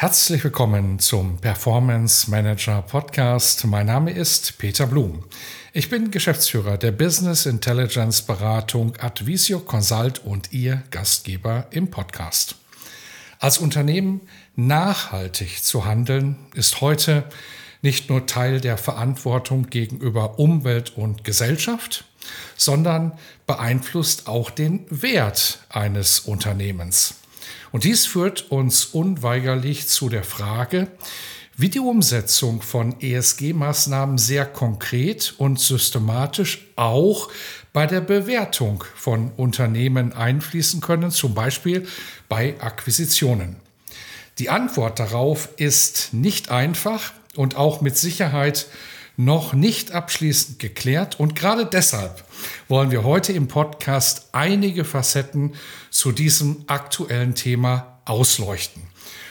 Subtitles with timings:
[0.00, 3.66] Herzlich willkommen zum Performance Manager Podcast.
[3.66, 5.24] Mein Name ist Peter Blum.
[5.74, 12.54] Ich bin Geschäftsführer der Business Intelligence Beratung Advisio Consult und Ihr Gastgeber im Podcast.
[13.40, 14.22] Als Unternehmen
[14.56, 17.24] nachhaltig zu handeln, ist heute
[17.82, 22.06] nicht nur Teil der Verantwortung gegenüber Umwelt und Gesellschaft,
[22.56, 23.12] sondern
[23.46, 27.19] beeinflusst auch den Wert eines Unternehmens.
[27.72, 30.88] Und dies führt uns unweigerlich zu der Frage,
[31.56, 37.28] wie die Umsetzung von ESG-Maßnahmen sehr konkret und systematisch auch
[37.72, 41.86] bei der Bewertung von Unternehmen einfließen können, zum Beispiel
[42.28, 43.56] bei Akquisitionen.
[44.38, 48.66] Die Antwort darauf ist nicht einfach und auch mit Sicherheit
[49.24, 51.20] noch nicht abschließend geklärt.
[51.20, 52.24] Und gerade deshalb
[52.68, 55.54] wollen wir heute im Podcast einige Facetten
[55.90, 58.82] zu diesem aktuellen Thema ausleuchten.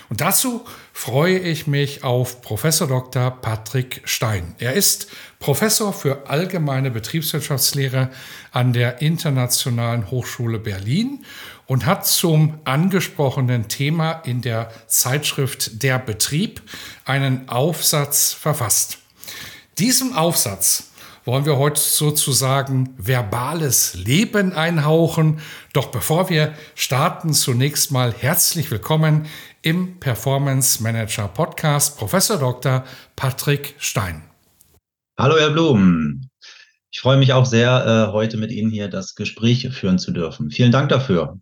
[0.10, 3.30] Und dazu freue ich mich auf Professor Dr.
[3.30, 4.56] Patrick Stein.
[4.58, 5.08] Er ist
[5.40, 8.10] Professor für allgemeine Betriebswirtschaftslehre
[8.52, 11.26] an der Internationalen Hochschule Berlin
[11.68, 16.62] und hat zum angesprochenen Thema in der Zeitschrift Der Betrieb
[17.06, 18.98] einen Aufsatz verfasst.
[19.80, 20.92] Diesem Aufsatz
[21.24, 25.40] wollen wir heute sozusagen verbales Leben einhauchen.
[25.72, 29.28] Doch bevor wir starten, zunächst mal herzlich willkommen
[29.62, 32.84] im Performance Manager Podcast, Professor Dr.
[33.16, 34.24] Patrick Stein.
[35.18, 36.28] Hallo, Herr Blum.
[36.92, 40.52] Ich freue mich auch sehr, äh, heute mit Ihnen hier das Gespräch führen zu dürfen.
[40.52, 41.40] Vielen Dank dafür.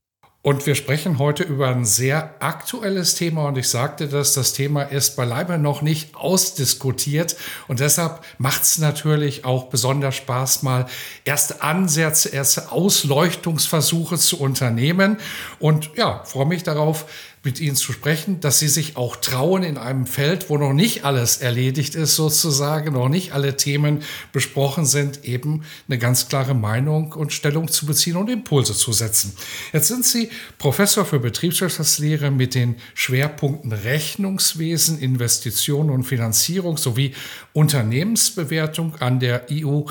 [0.47, 3.49] Und wir sprechen heute über ein sehr aktuelles Thema.
[3.49, 7.35] Und ich sagte das, das Thema ist beileibe noch nicht ausdiskutiert.
[7.67, 10.85] Und deshalb macht es natürlich auch besonders Spaß, mal
[11.25, 15.17] erste Ansätze, erste Ausleuchtungsversuche zu unternehmen.
[15.59, 17.03] Und ja, freue mich darauf,
[17.43, 21.05] mit Ihnen zu sprechen, dass Sie sich auch trauen in einem Feld, wo noch nicht
[21.05, 24.03] alles erledigt ist, sozusagen, noch nicht alle Themen
[24.33, 29.33] besprochen sind, eben eine ganz klare Meinung und Stellung zu beziehen und Impulse zu setzen.
[29.71, 37.13] Jetzt sind Sie Professor für Betriebswirtschaftslehre mit den Schwerpunkten Rechnungswesen, Investitionen und Finanzierung sowie
[37.53, 39.83] Unternehmensbewertung an der EU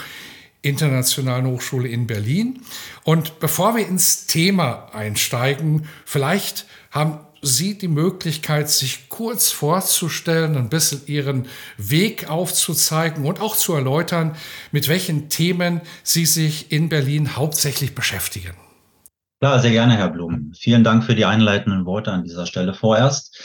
[0.67, 2.61] Internationalen Hochschule in Berlin.
[3.05, 10.69] Und bevor wir ins Thema einsteigen, vielleicht haben Sie die Möglichkeit, sich kurz vorzustellen, ein
[10.69, 11.47] bisschen Ihren
[11.79, 14.37] Weg aufzuzeigen und auch zu erläutern,
[14.73, 18.55] mit welchen Themen Sie sich in Berlin hauptsächlich beschäftigen.
[19.41, 20.53] Klar, sehr gerne, Herr Blum.
[20.59, 23.39] Vielen Dank für die einleitenden Worte an dieser Stelle vorerst.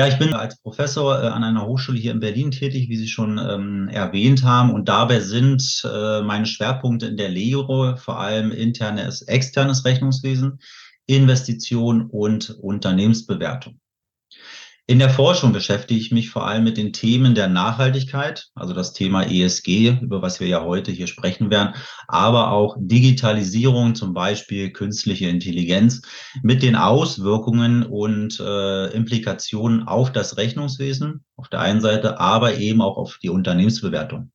[0.00, 3.06] Ja, ich bin als Professor äh, an einer Hochschule hier in Berlin tätig, wie Sie
[3.06, 4.70] schon ähm, erwähnt haben.
[4.72, 10.58] Und dabei sind äh, meine Schwerpunkte in der Lehre vor allem internes, externes Rechnungswesen,
[11.06, 13.80] Investition und Unternehmensbewertung.
[14.90, 18.92] In der Forschung beschäftige ich mich vor allem mit den Themen der Nachhaltigkeit, also das
[18.92, 21.76] Thema ESG, über was wir ja heute hier sprechen werden,
[22.08, 26.02] aber auch Digitalisierung, zum Beispiel künstliche Intelligenz,
[26.42, 32.80] mit den Auswirkungen und äh, Implikationen auf das Rechnungswesen auf der einen Seite, aber eben
[32.80, 34.32] auch auf die Unternehmensbewertung.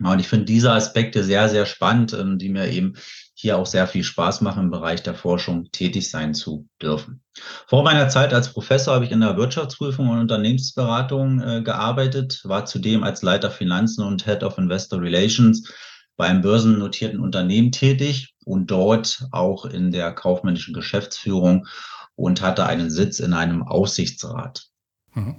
[0.00, 2.94] Und ich finde diese Aspekte sehr, sehr spannend, ähm, die mir eben
[3.40, 7.22] hier auch sehr viel Spaß machen, im Bereich der Forschung tätig sein zu dürfen.
[7.68, 12.64] Vor meiner Zeit als Professor habe ich in der Wirtschaftsprüfung und Unternehmensberatung äh, gearbeitet, war
[12.64, 15.72] zudem als Leiter Finanzen und Head of Investor Relations
[16.16, 21.68] bei einem börsennotierten Unternehmen tätig und dort auch in der kaufmännischen Geschäftsführung
[22.16, 24.66] und hatte einen Sitz in einem Aussichtsrat.
[25.14, 25.36] Mhm.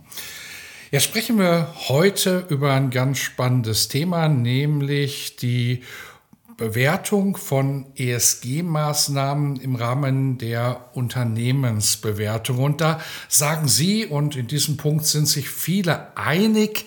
[0.92, 5.84] Ja, sprechen wir heute über ein ganz spannendes Thema, nämlich die
[6.60, 12.60] Bewertung von ESG-Maßnahmen im Rahmen der Unternehmensbewertung.
[12.60, 16.86] Und da sagen Sie, und in diesem Punkt sind sich viele einig,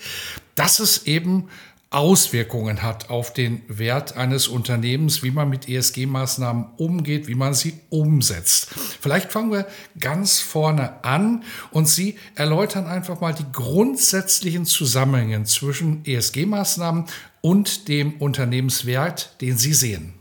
[0.55, 1.49] dass es eben
[1.89, 7.79] Auswirkungen hat auf den Wert eines Unternehmens, wie man mit ESG-Maßnahmen umgeht, wie man sie
[7.89, 8.69] umsetzt.
[8.99, 9.67] Vielleicht fangen wir
[9.99, 17.05] ganz vorne an und Sie erläutern einfach mal die grundsätzlichen Zusammenhänge zwischen ESG-Maßnahmen
[17.43, 20.13] und dem Unternehmenswert, den Sie sehen.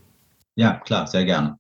[0.57, 1.57] Ja, klar, sehr gerne.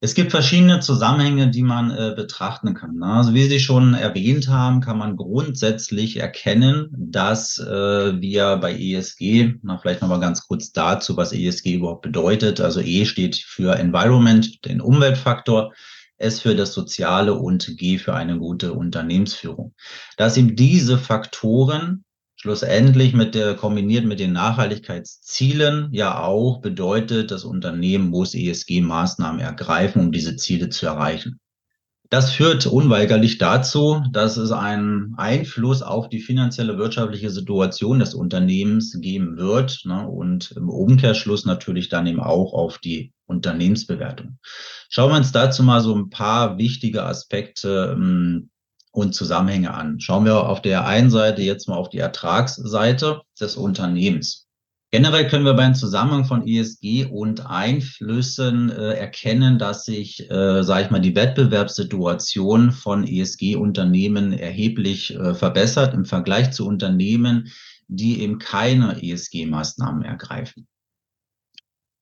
[0.00, 2.96] Es gibt verschiedene Zusammenhänge, die man äh, betrachten kann.
[2.96, 3.06] Ne?
[3.06, 9.54] Also wie Sie schon erwähnt haben, kann man grundsätzlich erkennen, dass äh, wir bei ESG,
[9.62, 12.60] na, vielleicht nochmal ganz kurz dazu, was ESG überhaupt bedeutet.
[12.60, 15.72] Also E steht für Environment, den Umweltfaktor.
[16.18, 19.74] S für das Soziale und G für eine gute Unternehmensführung.
[20.16, 22.05] Dass eben diese Faktoren
[22.46, 30.00] schlussendlich mit der, kombiniert mit den Nachhaltigkeitszielen ja auch bedeutet, das Unternehmen muss ESG-Maßnahmen ergreifen,
[30.00, 31.40] um diese Ziele zu erreichen.
[32.08, 38.96] Das führt unweigerlich dazu, dass es einen Einfluss auf die finanzielle wirtschaftliche Situation des Unternehmens
[39.00, 44.38] geben wird ne, und im Umkehrschluss natürlich dann eben auch auf die Unternehmensbewertung.
[44.88, 48.50] Schauen wir uns dazu mal so ein paar wichtige Aspekte ähm,
[48.96, 50.00] und Zusammenhänge an.
[50.00, 54.46] Schauen wir auf der einen Seite jetzt mal auf die Ertragsseite des Unternehmens.
[54.90, 60.84] Generell können wir beim Zusammenhang von ESG und Einflüssen äh, erkennen, dass sich, äh, sage
[60.84, 67.52] ich mal, die Wettbewerbssituation von ESG-Unternehmen erheblich äh, verbessert im Vergleich zu Unternehmen,
[67.88, 70.66] die eben keine ESG-Maßnahmen ergreifen.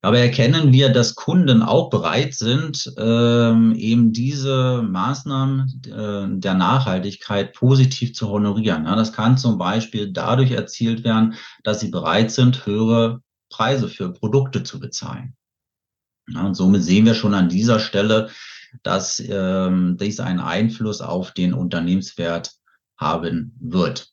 [0.05, 7.53] Dabei erkennen wir, dass Kunden auch bereit sind, ähm, eben diese Maßnahmen äh, der Nachhaltigkeit
[7.53, 8.85] positiv zu honorieren.
[8.85, 14.13] Ja, das kann zum Beispiel dadurch erzielt werden, dass sie bereit sind, höhere Preise für
[14.13, 15.35] Produkte zu bezahlen.
[16.27, 18.29] Ja, und somit sehen wir schon an dieser Stelle,
[18.83, 22.51] dass ähm, dies einen Einfluss auf den Unternehmenswert
[22.95, 24.09] haben wird.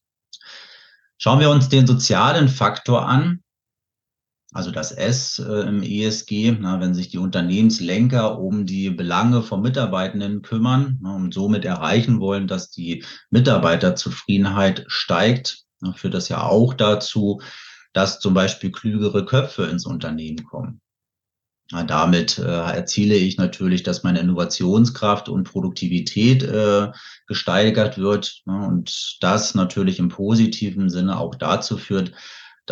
[1.19, 3.43] Schauen wir uns den sozialen Faktor an
[4.53, 9.63] also das S äh, im ESG, na, wenn sich die Unternehmenslenker um die Belange von
[9.63, 16.75] Mitarbeitenden kümmern und somit erreichen wollen, dass die Mitarbeiterzufriedenheit steigt, na, führt das ja auch
[16.75, 17.41] dazu,
[17.95, 20.83] dass zum Beispiel klügere Köpfe ins Unternehmen kommen.
[21.71, 26.91] Na, damit äh, erziele ich natürlich, dass meine Innovationskraft und Produktivität äh,
[27.27, 32.13] gesteigert wird na, und das natürlich im positiven Sinne auch dazu führt,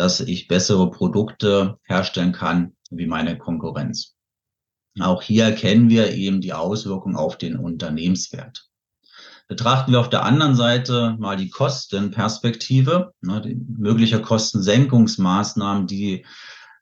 [0.01, 4.15] dass ich bessere Produkte herstellen kann wie meine Konkurrenz.
[4.99, 8.67] Auch hier erkennen wir eben die Auswirkungen auf den Unternehmenswert.
[9.47, 16.25] Betrachten wir auf der anderen Seite mal die Kostenperspektive, ne, die mögliche Kostensenkungsmaßnahmen, die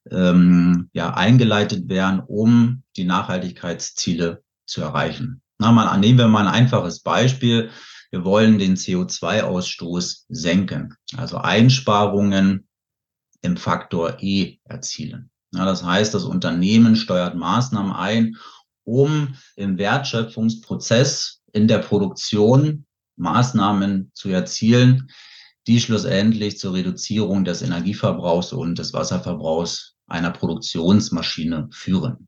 [0.10, 5.42] ähm, ja, eingeleitet werden, um die Nachhaltigkeitsziele zu erreichen.
[5.58, 7.70] Na, mal, nehmen wir mal ein einfaches Beispiel.
[8.12, 12.69] Wir wollen den CO2-Ausstoß senken, also Einsparungen
[13.42, 15.30] im Faktor E erzielen.
[15.54, 18.36] Ja, das heißt, das Unternehmen steuert Maßnahmen ein,
[18.84, 22.86] um im Wertschöpfungsprozess in der Produktion
[23.18, 25.10] Maßnahmen zu erzielen,
[25.68, 32.28] die schlussendlich zur Reduzierung des Energieverbrauchs und des Wasserverbrauchs einer Produktionsmaschine führen.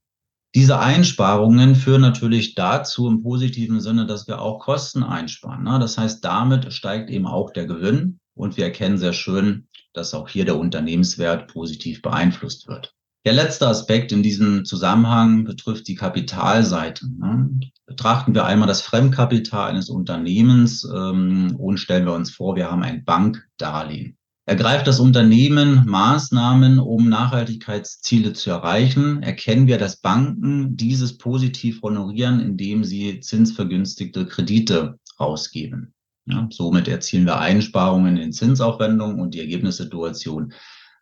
[0.54, 5.64] Diese Einsparungen führen natürlich dazu im positiven Sinne, dass wir auch Kosten einsparen.
[5.66, 10.28] Das heißt, damit steigt eben auch der Gewinn und wir erkennen sehr schön, dass auch
[10.28, 12.96] hier der Unternehmenswert positiv beeinflusst wird.
[13.24, 17.08] Der letzte Aspekt in diesem Zusammenhang betrifft die Kapitalseite.
[17.08, 17.60] Ne?
[17.86, 22.82] Betrachten wir einmal das Fremdkapital eines Unternehmens ähm, und stellen wir uns vor, wir haben
[22.82, 24.18] ein Bankdarlehen.
[24.48, 32.40] Ergreift das Unternehmen Maßnahmen, um Nachhaltigkeitsziele zu erreichen, erkennen wir, dass Banken dieses positiv honorieren,
[32.40, 35.94] indem sie zinsvergünstigte Kredite rausgeben.
[36.26, 40.54] Ja, somit erzielen wir Einsparungen in Zinsaufwendungen und die Ergebnissituation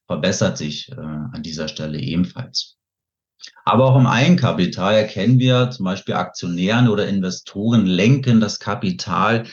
[0.07, 2.77] verbessert sich äh, an dieser Stelle ebenfalls.
[3.63, 9.45] Aber auch im Eigenkapital erkennen wir zum Beispiel Aktionären oder Investoren lenken das Kapital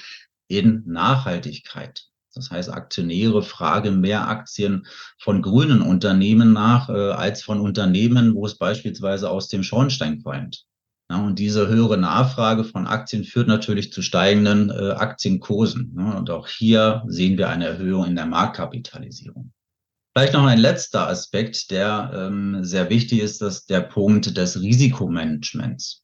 [0.49, 2.07] in Nachhaltigkeit.
[2.35, 4.87] Das heißt, Aktionäre fragen mehr Aktien
[5.19, 10.67] von grünen Unternehmen nach äh, als von Unternehmen, wo es beispielsweise aus dem Schornstein qualmt.
[11.09, 15.95] Ja, und diese höhere Nachfrage von Aktien führt natürlich zu steigenden äh, Aktienkursen.
[15.95, 16.17] Ne?
[16.17, 19.53] Und auch hier sehen wir eine Erhöhung in der Marktkapitalisierung.
[20.17, 26.03] Vielleicht noch ein letzter Aspekt, der ähm, sehr wichtig ist, das der Punkt des Risikomanagements.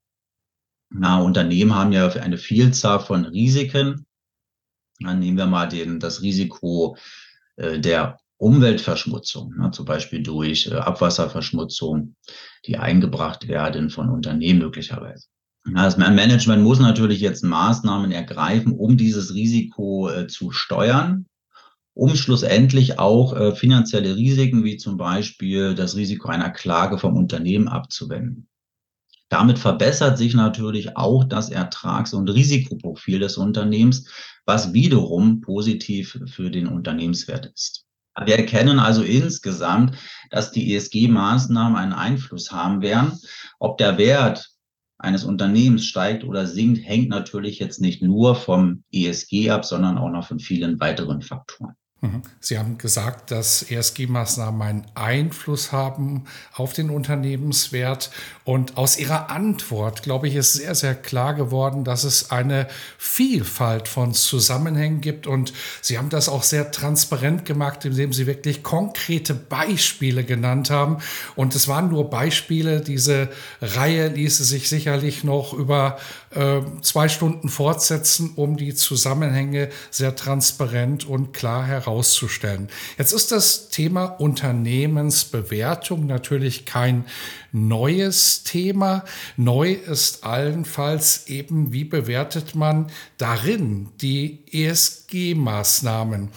[0.91, 4.07] Na, Unternehmen haben ja eine Vielzahl von Risiken.
[5.01, 6.97] Dann nehmen wir mal den, das Risiko
[7.57, 12.17] äh, der Umweltverschmutzung, ne, zum Beispiel durch äh, Abwasserverschmutzung,
[12.67, 15.29] die eingebracht werden von Unternehmen möglicherweise.
[15.65, 21.27] Das Management muss natürlich jetzt Maßnahmen ergreifen, um dieses Risiko äh, zu steuern,
[21.95, 27.69] um schlussendlich auch äh, finanzielle Risiken wie zum Beispiel das Risiko einer Klage vom Unternehmen
[27.69, 28.49] abzuwenden.
[29.29, 34.11] Damit verbessert sich natürlich auch das Ertrags- und Risikoprofil des Unternehmens,
[34.47, 37.87] was wiederum positiv für den Unternehmenswert ist.
[38.25, 39.97] Wir erkennen also insgesamt,
[40.31, 43.19] dass die ESG-Maßnahmen einen Einfluss haben werden.
[43.59, 44.51] Ob der Wert
[44.99, 50.11] eines Unternehmens steigt oder sinkt, hängt natürlich jetzt nicht nur vom ESG ab, sondern auch
[50.11, 51.75] noch von vielen weiteren Faktoren.
[52.41, 58.11] Sie haben gesagt, dass ESG-Maßnahmen einen Einfluss haben auf den Unternehmenswert.
[58.43, 62.67] Und aus Ihrer Antwort, glaube ich, ist sehr, sehr klar geworden, dass es eine
[62.99, 65.29] Vielfalt von Zusammenhängen gibt.
[65.29, 70.99] Und Sie haben das auch sehr transparent gemacht, indem Sie wirklich konkrete Beispiele genannt haben.
[71.37, 72.81] Und es waren nur Beispiele.
[72.81, 73.29] Diese
[73.61, 75.99] Reihe ließe sich sicherlich noch über
[76.81, 82.69] zwei Stunden fortsetzen, um die Zusammenhänge sehr transparent und klar herauszustellen.
[82.97, 87.05] Jetzt ist das Thema Unternehmensbewertung natürlich kein
[87.53, 89.05] neues Thema.
[89.37, 96.31] Neu ist allenfalls eben, wie bewertet man darin die ESG-Maßnahmen.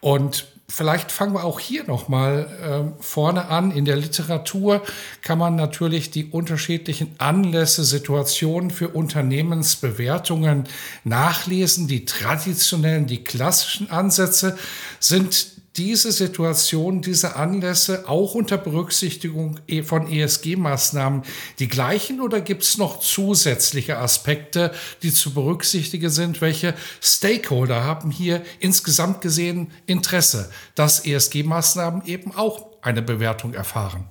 [0.00, 3.72] Und Vielleicht fangen wir auch hier noch mal äh, vorne an.
[3.72, 4.82] In der Literatur
[5.20, 10.68] kann man natürlich die unterschiedlichen Anlässe, Situationen für Unternehmensbewertungen
[11.02, 11.88] nachlesen.
[11.88, 14.56] Die traditionellen, die klassischen Ansätze
[15.00, 21.22] sind diese Situation, diese Anlässe auch unter Berücksichtigung e- von ESG-Maßnahmen
[21.58, 24.72] die gleichen oder gibt es noch zusätzliche Aspekte,
[25.02, 26.40] die zu berücksichtigen sind?
[26.40, 34.08] Welche Stakeholder haben hier insgesamt gesehen Interesse, dass ESG-Maßnahmen eben auch eine Bewertung erfahren?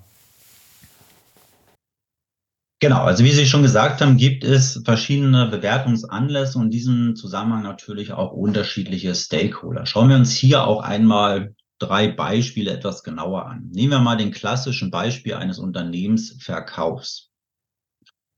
[2.81, 7.61] Genau, also wie Sie schon gesagt haben, gibt es verschiedene Bewertungsanlässe und in diesem Zusammenhang
[7.61, 9.85] natürlich auch unterschiedliche Stakeholder.
[9.85, 13.69] Schauen wir uns hier auch einmal drei Beispiele etwas genauer an.
[13.71, 17.31] Nehmen wir mal den klassischen Beispiel eines Unternehmensverkaufs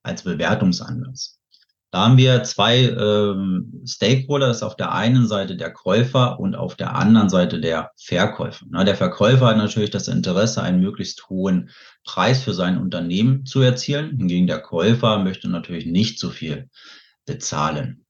[0.04, 1.41] als Bewertungsanlass.
[1.92, 6.56] Da haben wir zwei ähm, Stakeholder, das ist auf der einen Seite der Käufer und
[6.56, 8.66] auf der anderen Seite der Verkäufer.
[8.70, 11.70] Na, der Verkäufer hat natürlich das Interesse, einen möglichst hohen
[12.06, 14.16] Preis für sein Unternehmen zu erzielen.
[14.18, 16.70] Hingegen der Käufer möchte natürlich nicht so viel
[17.26, 18.06] bezahlen.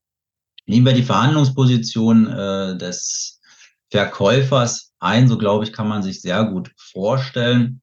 [0.67, 3.41] Nehmen wir die Verhandlungsposition äh, des
[3.89, 7.80] Verkäufers ein, so glaube ich, kann man sich sehr gut vorstellen,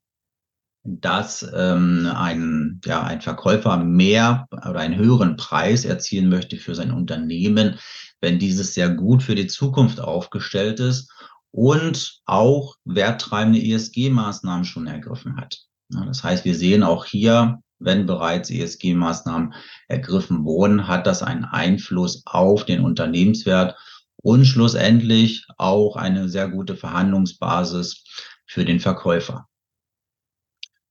[0.85, 6.93] dass ähm, ein, ja, ein Verkäufer mehr oder einen höheren Preis erzielen möchte für sein
[6.93, 7.79] Unternehmen,
[8.21, 11.11] wenn dieses sehr gut für die Zukunft aufgestellt ist
[11.51, 15.59] und auch werttreibende ESG-Maßnahmen schon ergriffen hat.
[15.91, 19.55] Ja, das heißt, wir sehen auch hier, wenn bereits ESG-Maßnahmen
[19.89, 23.77] ergriffen wurden, hat das einen Einfluss auf den Unternehmenswert
[24.23, 28.05] und schlussendlich auch eine sehr gute Verhandlungsbasis
[28.47, 29.48] für den Verkäufer.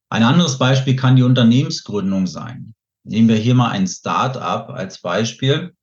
[0.10, 2.74] Ein anderes Beispiel kann die Unternehmensgründung sein.
[3.04, 5.74] Nehmen wir hier mal ein Start-up als Beispiel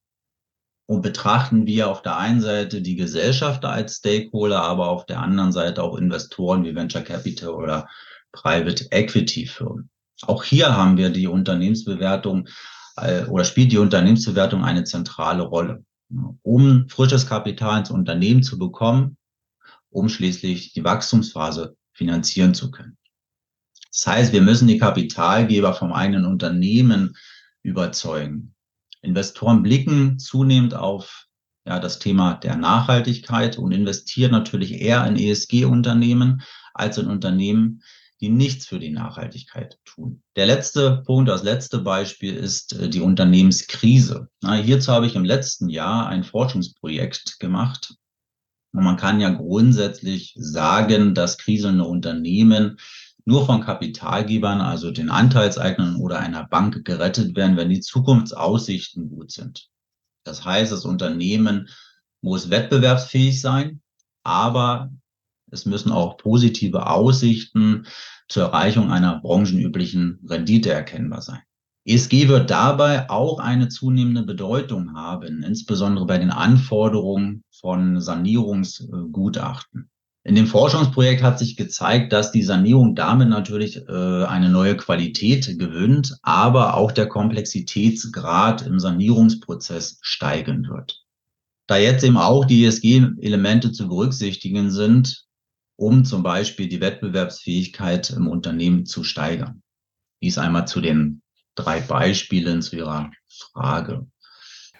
[0.87, 5.53] und betrachten wir auf der einen Seite die Gesellschafter als Stakeholder, aber auf der anderen
[5.53, 7.89] Seite auch Investoren wie Venture Capital oder
[8.33, 9.91] Private Equity Firmen.
[10.23, 12.49] Auch hier haben wir die Unternehmensbewertung
[12.97, 15.85] äh, oder spielt die Unternehmensbewertung eine zentrale Rolle,
[16.43, 19.17] um frisches Kapital ins Unternehmen zu bekommen,
[19.91, 22.97] um schließlich die Wachstumsphase finanzieren zu können.
[23.95, 27.17] Das heißt, wir müssen die Kapitalgeber vom eigenen Unternehmen
[27.63, 28.55] überzeugen.
[29.03, 31.27] Investoren blicken zunehmend auf
[31.65, 36.43] ja, das Thema der Nachhaltigkeit und investieren natürlich eher in ESG-Unternehmen
[36.75, 37.83] als in Unternehmen,
[38.21, 40.23] die nichts für die Nachhaltigkeit tun.
[40.35, 44.29] Der letzte Punkt, das letzte Beispiel ist äh, die Unternehmenskrise.
[44.43, 47.95] Na, hierzu habe ich im letzten Jahr ein Forschungsprojekt gemacht.
[48.73, 52.79] Und man kann ja grundsätzlich sagen, dass kriselnde Unternehmen
[53.25, 59.33] nur von Kapitalgebern, also den Anteilseignern oder einer Bank gerettet werden, wenn die Zukunftsaussichten gut
[59.33, 59.69] sind.
[60.25, 61.69] Das heißt, das Unternehmen
[62.21, 63.81] muss wettbewerbsfähig sein,
[64.23, 64.91] aber
[65.51, 67.87] es müssen auch positive Aussichten
[68.29, 71.41] zur Erreichung einer branchenüblichen Rendite erkennbar sein.
[71.87, 79.91] ESG wird dabei auch eine zunehmende Bedeutung haben, insbesondere bei den Anforderungen von Sanierungsgutachten.
[80.27, 85.59] In dem Forschungsprojekt hat sich gezeigt, dass die Sanierung damit natürlich äh, eine neue Qualität
[85.59, 91.05] gewinnt, aber auch der Komplexitätsgrad im Sanierungsprozess steigen wird.
[91.67, 95.27] Da jetzt eben auch die ESG-Elemente zu berücksichtigen sind,
[95.77, 99.63] um zum Beispiel die Wettbewerbsfähigkeit im Unternehmen zu steigern.
[100.23, 101.21] Dies einmal zu den
[101.55, 104.07] drei Beispielen zu Ihrer Frage.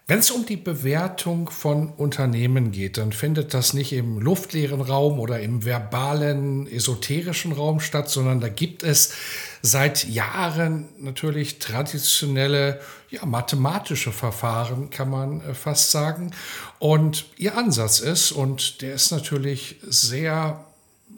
[0.07, 5.19] Wenn es um die Bewertung von Unternehmen geht, dann findet das nicht im luftleeren Raum
[5.19, 9.15] oder im verbalen, esoterischen Raum statt, sondern da gibt es
[9.63, 16.33] seit Jahren natürlich traditionelle, ja, mathematische Verfahren, kann man äh, fast sagen.
[16.79, 20.64] Und ihr Ansatz ist, und der ist natürlich sehr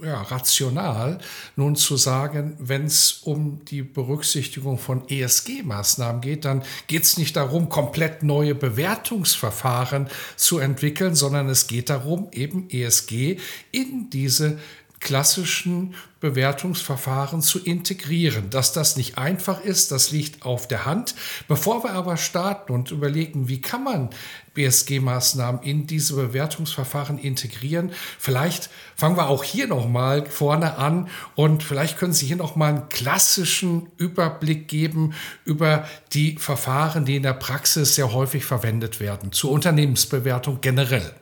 [0.03, 1.19] ja, rational,
[1.57, 7.37] nun zu sagen, wenn es um die Berücksichtigung von ESG-Maßnahmen geht, dann geht es nicht
[7.37, 13.39] darum, komplett neue Bewertungsverfahren zu entwickeln, sondern es geht darum, eben ESG
[13.73, 14.59] in diese
[15.01, 18.51] klassischen Bewertungsverfahren zu integrieren.
[18.51, 21.15] Dass das nicht einfach ist, das liegt auf der Hand.
[21.47, 24.11] Bevor wir aber starten und überlegen, wie kann man
[24.55, 31.63] BSG-Maßnahmen in diese Bewertungsverfahren integrieren, vielleicht fangen wir auch hier noch mal vorne an und
[31.63, 37.23] vielleicht können Sie hier noch mal einen klassischen Überblick geben über die Verfahren, die in
[37.23, 41.15] der Praxis sehr häufig verwendet werden zur Unternehmensbewertung generell.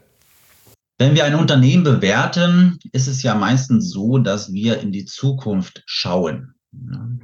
[0.96, 5.82] Wenn wir ein Unternehmen bewerten, ist es ja meistens so, dass wir in die Zukunft
[5.86, 6.54] schauen.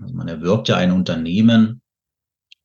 [0.03, 1.81] Also man erwirbt ja ein Unternehmen,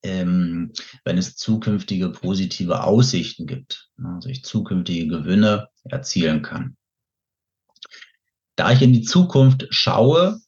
[0.04, 0.72] ähm,
[1.04, 6.76] wenn es zukünftige positive Aussichten gibt, also ich zukünftige Gewinne erzielen kann.
[8.56, 10.40] Da ich in die Zukunft schaue,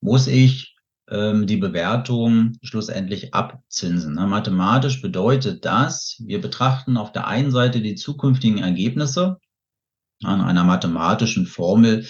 [0.00, 0.76] muss ich
[1.08, 4.14] ähm, die Bewertung schlussendlich abzinsen.
[4.14, 9.38] Mathematisch bedeutet das, wir betrachten auf der einen Seite die zukünftigen Ergebnisse
[10.24, 12.06] an einer mathematischen Formel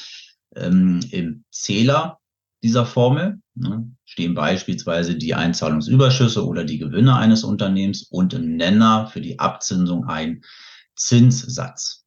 [0.56, 2.18] ähm, im Zähler
[2.62, 9.06] dieser Formel ne, stehen beispielsweise die Einzahlungsüberschüsse oder die Gewinne eines Unternehmens und im Nenner
[9.06, 10.42] für die Abzinsung ein
[10.96, 12.04] Zinssatz.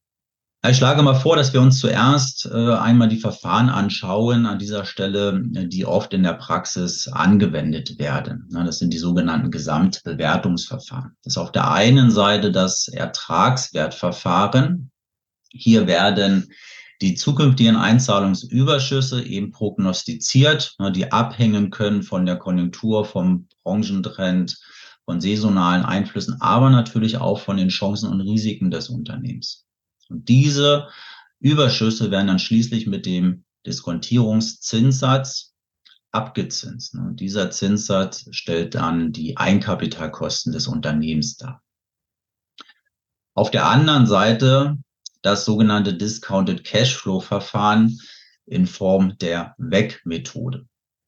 [0.67, 4.85] Ich schlage mal vor, dass wir uns zuerst äh, einmal die Verfahren anschauen an dieser
[4.85, 8.47] Stelle, die oft in der Praxis angewendet werden.
[8.51, 11.15] Na, das sind die sogenannten Gesamtbewertungsverfahren.
[11.23, 14.90] Das ist auf der einen Seite das Ertragswertverfahren,
[15.51, 16.51] hier werden
[17.01, 24.59] die zukünftigen Einzahlungsüberschüsse eben prognostiziert, ne, die abhängen können von der Konjunktur, vom Branchentrend,
[25.05, 29.65] von saisonalen Einflüssen, aber natürlich auch von den Chancen und Risiken des Unternehmens.
[30.09, 30.89] Und diese
[31.39, 35.55] Überschüsse werden dann schließlich mit dem Diskontierungszinssatz
[36.11, 36.93] abgezinst.
[36.93, 41.63] Und dieser Zinssatz stellt dann die Einkapitalkosten des Unternehmens dar.
[43.33, 44.77] Auf der anderen Seite
[45.21, 47.99] das sogenannte Discounted Cashflow Verfahren
[48.45, 50.65] in Form der WEC-Methode.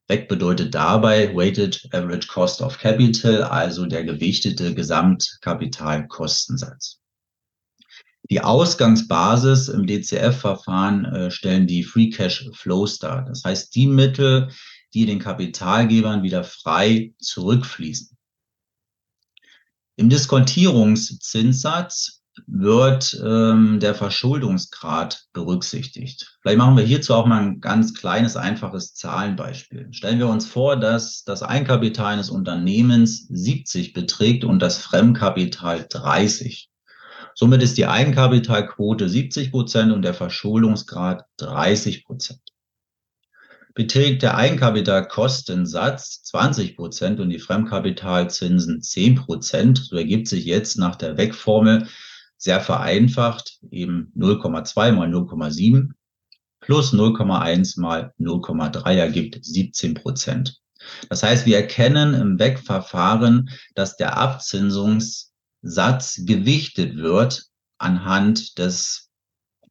[0.07, 6.99] WEC bedeutet dabei Weighted Average Cost of Capital, also der gewichtete Gesamtkapitalkostensatz.
[8.29, 13.25] Die Ausgangsbasis im DCF-Verfahren äh, stellen die Free Cash Flows dar.
[13.25, 14.49] Das heißt, die Mittel,
[14.93, 18.17] die den Kapitalgebern wieder frei zurückfließen.
[19.97, 26.37] Im Diskontierungszinssatz wird ähm, der Verschuldungsgrad berücksichtigt.
[26.41, 29.87] Vielleicht machen wir hierzu auch mal ein ganz kleines, einfaches Zahlenbeispiel.
[29.91, 36.69] Stellen wir uns vor, dass das Eigenkapital eines Unternehmens 70 beträgt und das Fremdkapital 30.
[37.35, 42.39] Somit ist die Eigenkapitalquote 70 Prozent und der Verschuldungsgrad 30 Prozent.
[43.75, 50.95] Beträgt der Eigenkapitalkostensatz 20 Prozent und die Fremdkapitalzinsen 10 Prozent, so ergibt sich jetzt nach
[50.95, 51.87] der Wegformel
[52.43, 55.91] sehr vereinfacht eben 0,2 mal 0,7
[56.59, 60.59] plus 0,1 mal 0,3 ergibt 17 Prozent.
[61.09, 67.45] Das heißt, wir erkennen im Wegverfahren, dass der Abzinsungssatz gewichtet wird
[67.77, 69.09] anhand des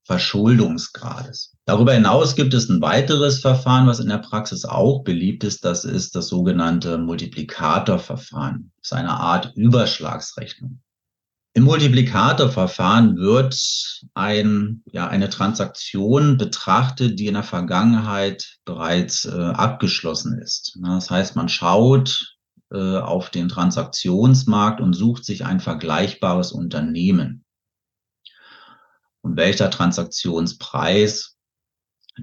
[0.05, 1.55] Verschuldungsgrades.
[1.67, 5.65] Darüber hinaus gibt es ein weiteres Verfahren, was in der Praxis auch beliebt ist.
[5.65, 8.73] Das ist das sogenannte Multiplikatorverfahren.
[8.79, 10.81] Das ist eine Art Überschlagsrechnung.
[11.55, 13.55] Im Multiplikatorverfahren wird
[14.15, 20.79] ein, ja, eine Transaktion betrachtet, die in der Vergangenheit bereits äh, abgeschlossen ist.
[20.83, 22.39] Das heißt, man schaut
[22.71, 27.45] äh, auf den Transaktionsmarkt und sucht sich ein vergleichbares Unternehmen.
[29.21, 31.37] Und welcher Transaktionspreis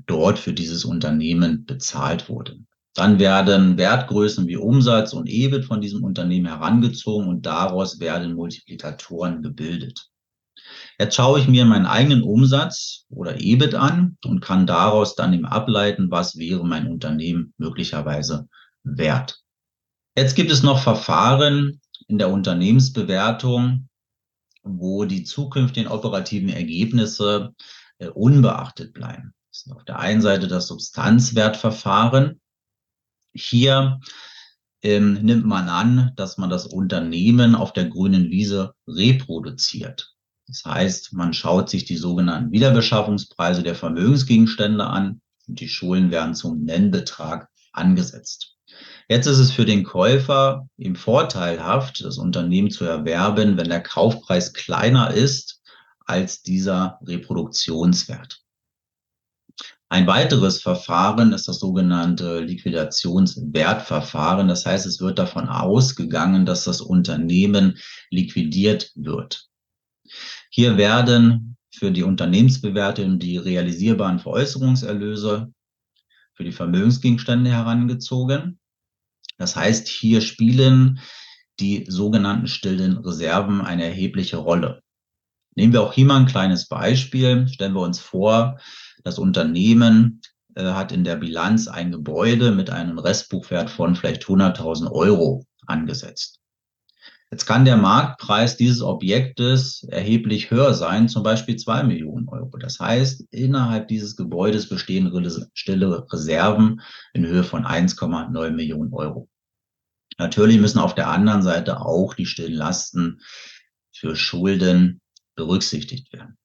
[0.07, 2.59] dort für dieses Unternehmen bezahlt wurde.
[2.99, 9.41] Dann werden Wertgrößen wie Umsatz und EBIT von diesem Unternehmen herangezogen und daraus werden Multiplikatoren
[9.41, 10.09] gebildet.
[10.99, 15.45] Jetzt schaue ich mir meinen eigenen Umsatz oder EBIT an und kann daraus dann eben
[15.45, 18.49] ableiten, was wäre mein Unternehmen möglicherweise
[18.83, 19.39] wert.
[20.17, 23.87] Jetzt gibt es noch Verfahren in der Unternehmensbewertung,
[24.61, 27.55] wo die zukünftigen operativen Ergebnisse
[27.99, 29.33] äh, unbeachtet bleiben.
[29.53, 32.41] Das ist auf der einen Seite das Substanzwertverfahren.
[33.33, 33.99] Hier
[34.81, 40.13] ähm, nimmt man an, dass man das Unternehmen auf der grünen Wiese reproduziert.
[40.47, 46.33] Das heißt, man schaut sich die sogenannten Wiederbeschaffungspreise der Vermögensgegenstände an und die Schulden werden
[46.33, 48.55] zum Nennbetrag angesetzt.
[49.07, 54.53] Jetzt ist es für den Käufer eben vorteilhaft, das Unternehmen zu erwerben, wenn der Kaufpreis
[54.53, 55.61] kleiner ist
[56.05, 58.41] als dieser Reproduktionswert.
[59.91, 64.47] Ein weiteres Verfahren ist das sogenannte Liquidationswertverfahren.
[64.47, 67.79] Das heißt, es wird davon ausgegangen, dass das Unternehmen
[68.11, 69.47] liquidiert wird.
[70.51, 75.51] Hier werden für die Unternehmensbewertung die realisierbaren Veräußerungserlöse
[76.35, 78.59] für die Vermögensgegenstände herangezogen.
[79.37, 80.99] Das heißt, hier spielen
[81.59, 84.83] die sogenannten stillen Reserven eine erhebliche Rolle.
[85.59, 87.45] Nehmen wir auch hier mal ein kleines Beispiel.
[87.49, 88.59] Stellen wir uns vor,
[89.03, 90.21] das Unternehmen
[90.55, 96.39] äh, hat in der Bilanz ein Gebäude mit einem Restbuchwert von vielleicht 100.000 Euro angesetzt.
[97.29, 102.55] Jetzt kann der Marktpreis dieses Objektes erheblich höher sein, zum Beispiel zwei Millionen Euro.
[102.57, 105.11] Das heißt, innerhalb dieses Gebäudes bestehen
[105.53, 106.79] stille Reserven
[107.13, 109.27] in Höhe von 1,9 Millionen Euro.
[110.17, 113.19] Natürlich müssen auf der anderen Seite auch die stillen Lasten
[113.91, 115.01] für Schulden
[115.39, 116.37] berücksichtigt werden.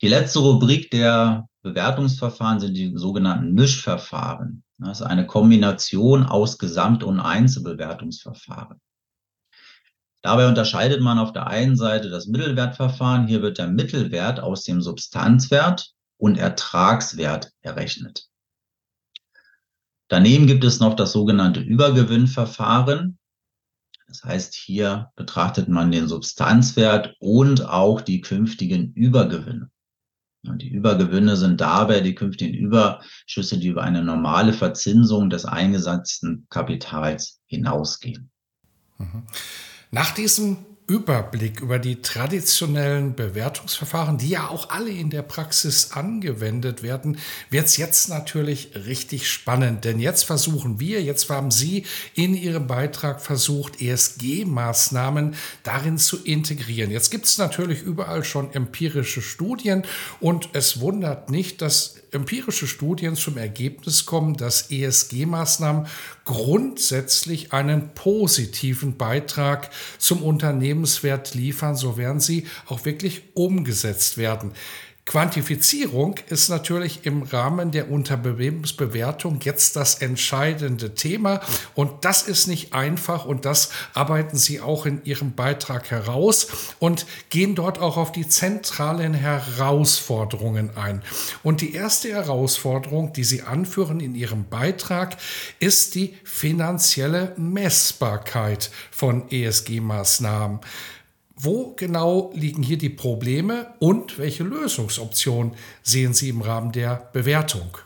[0.00, 4.62] Die letzte Rubrik der Bewertungsverfahren sind die sogenannten Mischverfahren.
[4.78, 8.80] Das ist eine Kombination aus Gesamt- und Einzelbewertungsverfahren.
[10.22, 13.26] Dabei unterscheidet man auf der einen Seite das Mittelwertverfahren.
[13.26, 18.28] Hier wird der Mittelwert aus dem Substanzwert und Ertragswert errechnet.
[20.08, 23.18] Daneben gibt es noch das sogenannte Übergewinnverfahren.
[24.14, 29.70] Das heißt, hier betrachtet man den Substanzwert und auch die künftigen Übergewinne.
[30.46, 36.46] Und die Übergewinne sind dabei die künftigen Überschüsse, die über eine normale Verzinsung des eingesetzten
[36.48, 38.30] Kapitals hinausgehen.
[38.98, 39.24] Mhm.
[39.90, 46.82] Nach diesem Überblick über die traditionellen Bewertungsverfahren, die ja auch alle in der Praxis angewendet
[46.82, 47.18] werden,
[47.48, 49.86] wird es jetzt natürlich richtig spannend.
[49.86, 56.90] Denn jetzt versuchen wir, jetzt haben Sie in Ihrem Beitrag versucht, ESG-Maßnahmen darin zu integrieren.
[56.90, 59.84] Jetzt gibt es natürlich überall schon empirische Studien
[60.20, 65.86] und es wundert nicht, dass empirische Studien zum Ergebnis kommen, dass ESG-Maßnahmen
[66.24, 74.52] grundsätzlich einen positiven Beitrag zum Unternehmenswert liefern, so werden sie auch wirklich umgesetzt werden.
[75.06, 81.40] Quantifizierung ist natürlich im Rahmen der Unternehmensbewertung jetzt das entscheidende Thema
[81.74, 87.04] und das ist nicht einfach und das arbeiten Sie auch in Ihrem Beitrag heraus und
[87.28, 91.02] gehen dort auch auf die zentralen Herausforderungen ein.
[91.42, 95.18] Und die erste Herausforderung, die Sie anführen in Ihrem Beitrag,
[95.60, 100.60] ist die finanzielle Messbarkeit von ESG-Maßnahmen.
[101.36, 107.76] Wo genau liegen hier die Probleme und welche Lösungsoptionen sehen Sie im Rahmen der Bewertung?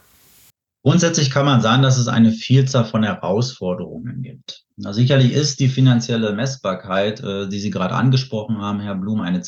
[0.84, 4.64] Grundsätzlich kann man sagen, dass es eine Vielzahl von Herausforderungen gibt.
[4.76, 9.42] Na, sicherlich ist die finanzielle Messbarkeit, äh, die Sie gerade angesprochen haben, Herr Blum, eine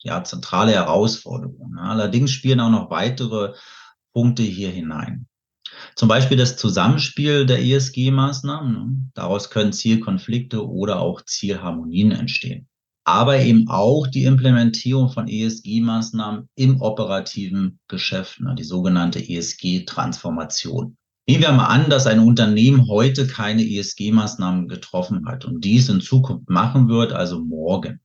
[0.00, 1.76] ja, zentrale Herausforderung.
[1.78, 3.54] Allerdings spielen auch noch weitere
[4.12, 5.26] Punkte hier hinein.
[5.94, 9.12] Zum Beispiel das Zusammenspiel der ESG-Maßnahmen.
[9.14, 12.68] Daraus können Zielkonflikte oder auch Zielharmonien entstehen
[13.08, 20.94] aber eben auch die Implementierung von ESG-Maßnahmen im operativen Geschäft, ne, die sogenannte ESG-Transformation.
[21.26, 26.02] Nehmen wir mal an, dass ein Unternehmen heute keine ESG-Maßnahmen getroffen hat und dies in
[26.02, 28.00] Zukunft machen wird, also morgen.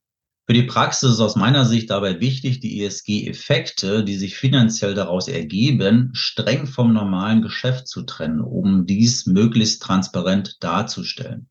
[0.48, 5.28] Für die Praxis ist aus meiner Sicht dabei wichtig, die ESG-Effekte, die sich finanziell daraus
[5.28, 11.50] ergeben, streng vom normalen Geschäft zu trennen, um dies möglichst transparent darzustellen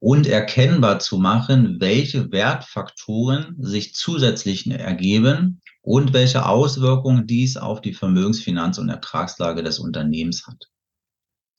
[0.00, 7.94] und erkennbar zu machen, welche Wertfaktoren sich zusätzlich ergeben und welche Auswirkungen dies auf die
[7.94, 10.68] Vermögensfinanz- und Ertragslage des Unternehmens hat.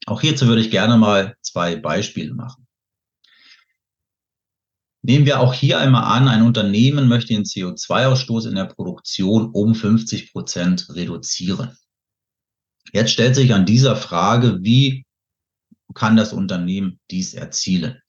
[0.07, 2.67] Auch hierzu würde ich gerne mal zwei Beispiele machen.
[5.03, 9.73] Nehmen wir auch hier einmal an, ein Unternehmen möchte den CO2-Ausstoß in der Produktion um
[9.73, 11.75] 50 Prozent reduzieren.
[12.91, 15.05] Jetzt stellt sich an dieser Frage, wie
[15.93, 18.01] kann das Unternehmen dies erzielen?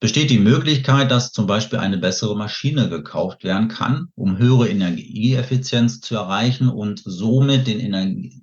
[0.00, 6.00] Besteht die Möglichkeit, dass zum Beispiel eine bessere Maschine gekauft werden kann, um höhere Energieeffizienz
[6.00, 7.94] zu erreichen und somit den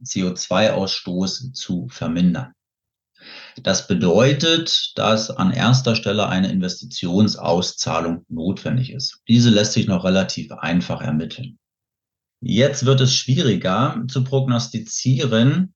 [0.04, 2.54] CO2-Ausstoß zu vermindern.
[3.62, 9.22] Das bedeutet, dass an erster Stelle eine Investitionsauszahlung notwendig ist.
[9.28, 11.60] Diese lässt sich noch relativ einfach ermitteln.
[12.42, 15.73] Jetzt wird es schwieriger zu prognostizieren,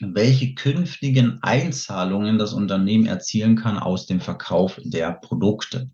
[0.00, 5.90] welche künftigen Einzahlungen das Unternehmen erzielen kann aus dem Verkauf der Produkte.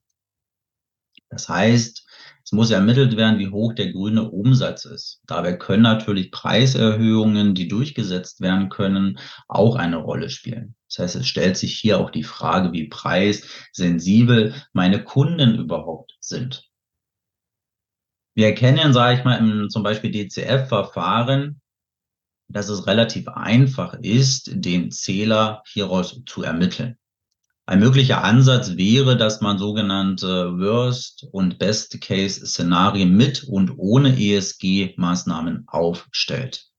[1.29, 2.07] Das heißt,
[2.45, 5.21] es muss ermittelt werden, wie hoch der grüne Umsatz ist.
[5.27, 10.77] Dabei können natürlich Preiserhöhungen, die durchgesetzt werden können, auch eine Rolle spielen.
[10.89, 16.71] Das heißt, es stellt sich hier auch die Frage, wie preissensibel meine Kunden überhaupt sind.
[18.37, 21.61] Wir erkennen, sage ich mal, im zum Beispiel DCF-Verfahren,
[22.49, 26.97] dass es relativ einfach ist, den Zähler hieraus zu ermitteln.
[27.69, 36.71] Ein möglicher Ansatz wäre, dass man sogenannte Worst- und Best-Case-Szenarien mit und ohne ESG-Maßnahmen aufstellt.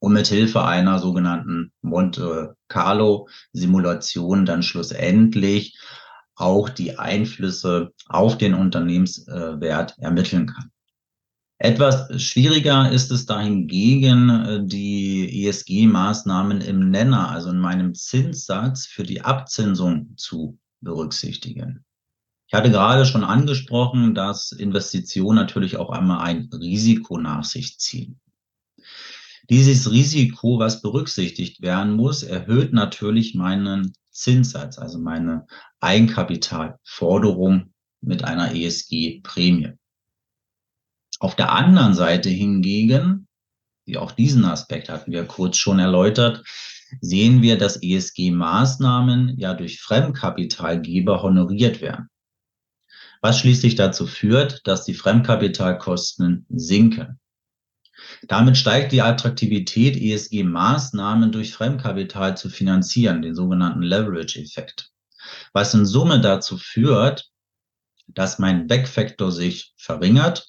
[0.00, 5.78] Und mit Hilfe einer sogenannten Monte Carlo-Simulation dann schlussendlich
[6.34, 10.72] auch die Einflüsse auf den Unternehmenswert ermitteln kann.
[11.60, 19.02] Etwas schwieriger ist es dahingegen, äh, die ESG-Maßnahmen im Nenner, also in meinem Zinssatz für
[19.02, 21.84] die Abzinsung zu berücksichtigen.
[22.46, 28.20] Ich hatte gerade schon angesprochen, dass Investitionen natürlich auch einmal ein Risiko nach sich ziehen.
[29.50, 35.46] Dieses Risiko, was berücksichtigt werden muss, erhöht natürlich meinen Zinssatz, also meine
[35.80, 39.77] Eigenkapitalforderung mit einer ESG-Prämie.
[41.18, 43.26] Auf der anderen Seite hingegen,
[43.84, 46.44] wie auch diesen Aspekt hatten wir kurz schon erläutert,
[47.00, 52.08] sehen wir, dass ESG-Maßnahmen ja durch Fremdkapitalgeber honoriert werden.
[53.20, 57.18] Was schließlich dazu führt, dass die Fremdkapitalkosten sinken.
[58.22, 64.92] Damit steigt die Attraktivität, ESG-Maßnahmen durch Fremdkapital zu finanzieren, den sogenannten Leverage-Effekt.
[65.52, 67.28] Was in Summe dazu führt,
[68.06, 70.46] dass mein Backfaktor sich verringert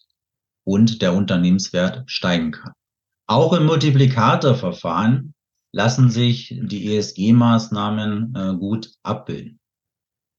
[0.70, 2.74] und der Unternehmenswert steigen kann.
[3.28, 5.34] Auch im Multiplikatorverfahren
[5.72, 9.60] lassen sich die ESG-Maßnahmen äh, gut abbilden.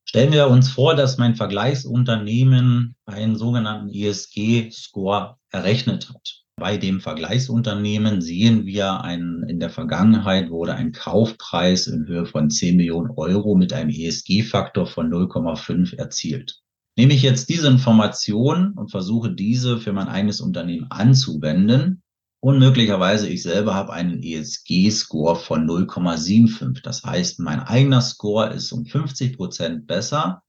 [0.09, 6.45] Stellen wir uns vor, dass mein Vergleichsunternehmen einen sogenannten ESG-Score errechnet hat.
[6.57, 12.51] Bei dem Vergleichsunternehmen sehen wir, ein, in der Vergangenheit wurde ein Kaufpreis in Höhe von
[12.51, 16.61] 10 Millionen Euro mit einem ESG-Faktor von 0,5 erzielt.
[17.01, 22.03] Nehme ich jetzt diese Information und versuche diese für mein eigenes Unternehmen anzuwenden
[22.41, 26.83] und möglicherweise ich selber habe einen ESG-Score von 0,75.
[26.83, 30.43] Das heißt, mein eigener Score ist um 50 Prozent besser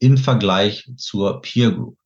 [0.00, 1.96] im Vergleich zur Peer Group.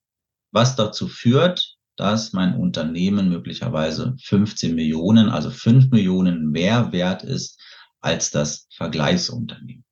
[0.53, 7.61] Was dazu führt, dass mein Unternehmen möglicherweise 15 Millionen, also 5 Millionen mehr wert ist
[8.01, 9.85] als das Vergleichsunternehmen.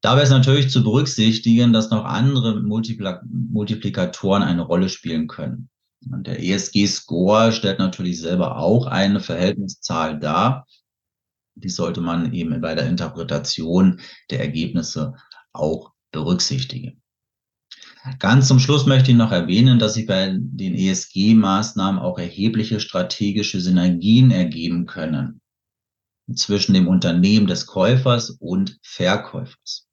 [0.00, 5.70] Dabei ist natürlich zu berücksichtigen, dass noch andere Multipl Multiplikatoren eine Rolle spielen können.
[6.10, 10.66] Und der ESG-Score stellt natürlich selber auch eine Verhältniszahl dar.
[11.56, 15.14] Die sollte man eben bei der Interpretation der Ergebnisse
[15.52, 17.02] auch berücksichtigen.
[18.20, 23.60] Ganz zum Schluss möchte ich noch erwähnen, dass sich bei den ESG-Maßnahmen auch erhebliche strategische
[23.60, 25.40] Synergien ergeben können
[26.34, 29.87] zwischen dem Unternehmen des Käufers und Verkäufers.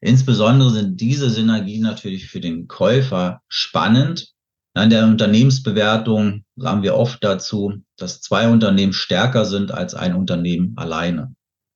[0.00, 4.32] Insbesondere sind diese Synergien natürlich für den Käufer spannend.
[4.74, 10.74] In der Unternehmensbewertung sagen wir oft dazu, dass zwei Unternehmen stärker sind als ein Unternehmen
[10.76, 11.34] alleine.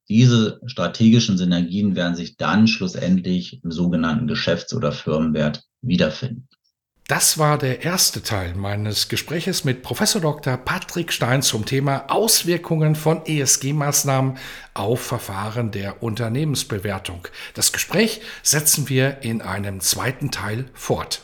[0.08, 6.48] Diese strategischen Synergien werden sich dann schlussendlich im sogenannten Geschäfts- oder Firmenwert wiederfinden.
[7.06, 10.56] Das war der erste Teil meines Gespräches mit Professor Dr.
[10.56, 14.38] Patrick Stein zum Thema Auswirkungen von ESG-Maßnahmen
[14.72, 17.28] auf Verfahren der Unternehmensbewertung.
[17.52, 21.20] Das Gespräch setzen wir in einem zweiten Teil fort.